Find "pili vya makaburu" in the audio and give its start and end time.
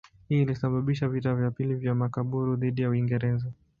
1.51-2.55